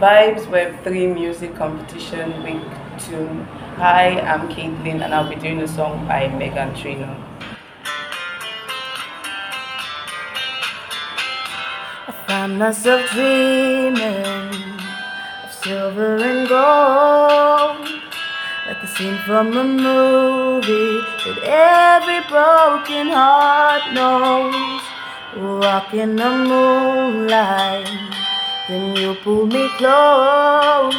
Vibes 0.00 0.46
Web3 0.46 1.12
Music 1.12 1.54
Competition 1.56 2.42
Week 2.42 2.62
2. 3.00 3.44
Hi, 3.76 4.18
I'm 4.20 4.48
Caitlin 4.48 5.04
and 5.04 5.12
I'll 5.12 5.28
be 5.28 5.36
doing 5.36 5.60
a 5.60 5.68
song 5.68 6.08
by 6.08 6.26
Meghan 6.26 6.74
Trainor. 6.74 7.14
I 12.08 12.12
find 12.26 12.58
myself 12.58 13.10
dreaming 13.10 14.54
of 15.44 15.52
silver 15.62 16.16
and 16.16 16.48
gold, 16.48 17.86
like 18.66 18.82
a 18.82 18.86
scene 18.96 19.18
from 19.26 19.54
a 19.54 19.64
movie 19.64 21.04
that 21.26 21.40
every 21.44 22.20
broken 22.32 23.08
heart 23.08 23.92
knows. 23.92 24.80
Walk 25.60 25.92
in 25.92 26.16
the 26.16 26.30
moonlight 26.30 28.29
then 28.70 28.94
you 28.94 29.14
pulled 29.24 29.52
me 29.52 29.68
close. 29.78 30.94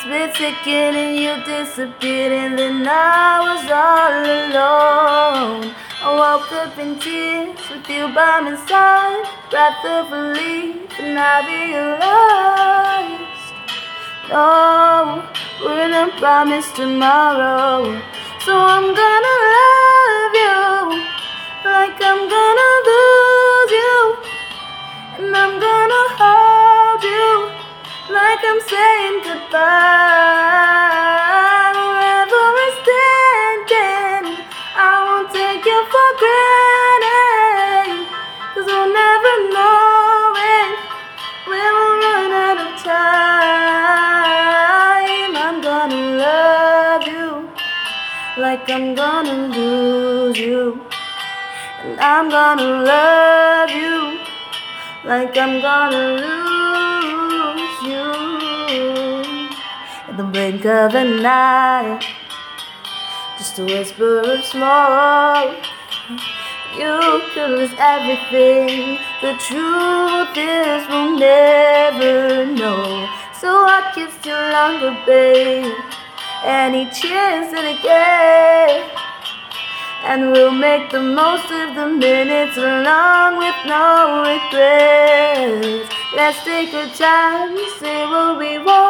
Split 0.00 0.36
second 0.36 0.94
and 1.02 1.16
you 1.16 1.34
disappeared, 1.44 2.32
and 2.32 2.58
then 2.58 2.86
I 2.86 3.40
was 3.46 3.64
all 3.84 4.24
alone. 4.40 5.74
I 6.04 6.08
woke 6.20 6.52
up 6.52 6.78
in 6.78 6.98
tears 6.98 7.58
with 7.70 7.88
you 7.88 8.08
by 8.14 8.40
my 8.44 8.54
side, 8.68 9.24
breath 9.50 9.84
of 9.84 10.12
relief, 10.12 10.76
and 11.00 11.18
I 11.18 11.36
realized, 11.48 13.24
no, 14.28 15.24
we're 15.64 15.88
not 15.88 16.12
promised 16.18 16.76
tomorrow. 16.76 17.98
So 18.44 18.52
I'm 18.54 18.94
gonna 19.00 19.36
love 19.56 20.34
you 20.44 20.60
like 21.64 21.98
I'm 22.10 22.28
gonna 22.28 22.75
like 28.36 28.44
I'm 28.44 28.60
saying 28.68 29.20
goodbye. 29.24 29.72
Wherever 31.72 32.42
we're 32.56 32.76
standing, 32.84 34.24
I 34.76 34.92
won't 35.06 35.28
take 35.32 35.64
you 35.64 35.80
for 35.92 36.08
granted. 36.20 37.88
Cause 38.52 38.66
we'll 38.66 38.92
never 38.92 39.34
know 39.56 40.36
it 40.36 40.76
when 41.48 41.72
we'll 41.80 41.96
run 42.04 42.32
out 42.44 42.60
of 42.66 42.72
time. 42.84 43.32
I'm 45.46 45.56
gonna 45.62 46.02
love 46.26 47.06
you 47.08 47.48
like 48.36 48.68
I'm 48.68 48.94
gonna 48.94 49.48
lose 49.48 50.38
you. 50.38 50.84
And 51.84 51.98
I'm 52.00 52.28
gonna 52.28 52.84
love 52.84 53.70
you 53.70 54.18
like 55.04 55.34
I'm 55.38 55.62
gonna 55.62 56.20
lose 56.20 56.55
the 60.16 60.24
blink 60.24 60.64
of 60.64 60.94
an 60.94 61.26
eye, 61.26 62.00
just 63.36 63.58
a 63.58 63.64
whisper 63.64 64.20
of 64.20 64.42
smoke. 64.44 65.62
You 66.78 67.20
could 67.34 67.50
lose 67.50 67.74
everything. 67.78 68.98
The 69.20 69.34
truth 69.46 70.32
is, 70.36 70.88
we'll 70.88 71.18
never 71.18 72.46
know. 72.46 73.08
So 73.40 73.48
I 73.48 73.92
kissed 73.94 74.24
you 74.24 74.32
longer, 74.32 74.96
babe. 75.04 75.72
Any 76.44 76.84
chance 76.86 77.52
that 77.52 77.64
I 77.64 77.76
get. 77.82 78.88
And 80.06 80.32
we'll 80.32 80.50
make 80.50 80.90
the 80.90 81.02
most 81.02 81.50
of 81.50 81.74
the 81.74 81.88
minutes 81.88 82.56
along 82.56 83.36
with 83.36 83.58
no 83.66 84.22
regrets. 84.24 85.92
Let's 86.14 86.42
take 86.44 86.72
a 86.72 86.88
chance, 86.94 87.60
say 87.78 88.06
what 88.06 88.38
we 88.38 88.58
want, 88.58 88.85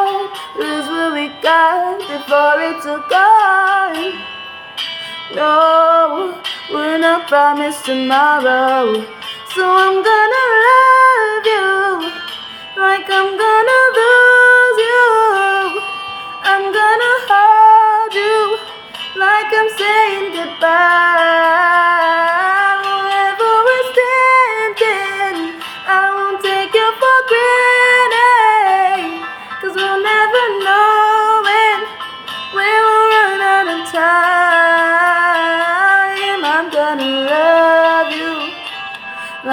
all 2.84 2.98
gone. 3.08 4.12
No, 5.34 6.42
we're 6.72 6.98
not 6.98 7.28
promised 7.28 7.86
tomorrow, 7.86 8.92
so 9.54 9.64
I'm 9.64 10.02
gonna 10.02 10.44
love 10.66 11.46
you 11.54 12.26
like 12.76 13.06
I'm 13.08 13.30
gonna 13.38 13.80
lose 13.96 14.15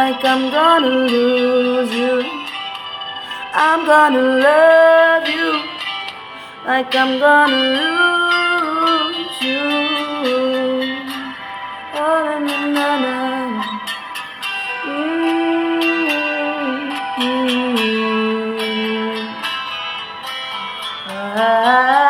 like 0.03 0.25
I'm 0.25 0.43
gonna 0.51 0.89
lose 1.13 1.93
you. 2.01 2.15
I'm 3.53 3.85
gonna 3.85 4.23
love 4.47 5.25
you 5.29 5.49
like 6.67 6.93
I'm 6.93 7.11
gonna 7.23 7.61
lose 7.77 9.35
you. 9.47 9.65
Oh, 11.95 12.23
na, 12.47 12.59
na, 12.75 12.87
na. 13.03 13.15
Mm-hmm. 14.85 15.23
I, 21.35 22.02